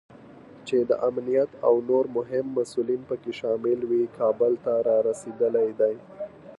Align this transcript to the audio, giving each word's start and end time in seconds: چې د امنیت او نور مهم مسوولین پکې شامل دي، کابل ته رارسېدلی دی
چې 0.67 0.77
د 0.89 0.91
امنیت 1.07 1.51
او 1.67 1.73
نور 1.89 2.05
مهم 2.17 2.45
مسوولین 2.57 3.01
پکې 3.09 3.31
شامل 3.39 3.79
دي، 3.89 4.03
کابل 4.17 4.53
ته 4.63 4.73
رارسېدلی 4.87 5.69
دی 5.79 5.95